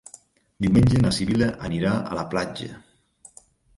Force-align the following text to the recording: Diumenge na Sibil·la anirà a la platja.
Diumenge 0.65 1.01
na 1.03 1.11
Sibil·la 1.17 1.49
anirà 1.69 1.93
a 1.99 2.19
la 2.21 2.25
platja. 2.33 2.71